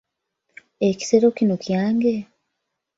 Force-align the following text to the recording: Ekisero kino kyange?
Ekisero 0.89 1.27
kino 1.37 1.55
kyange? 1.63 2.13